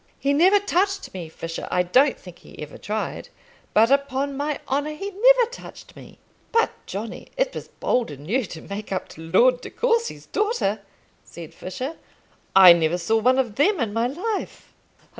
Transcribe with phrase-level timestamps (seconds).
[0.17, 3.29] "He never touched me, Fisher; I don't think he ever tried;
[3.71, 6.17] but, upon my honour, he never touched me."
[6.51, 10.81] "But, Johnny, it was bold in you to make up to Lord De Courcy's daughter,"
[11.23, 11.97] said Fisher.
[12.55, 14.73] "I never saw one of them in my life."